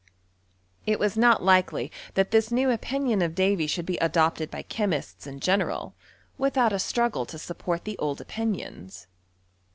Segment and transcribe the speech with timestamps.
[0.87, 4.63] It was not likely that this new opinion of Davy * should be adopted by
[4.63, 5.93] chemists in general,
[6.39, 9.05] without a struggle to support the old opinions.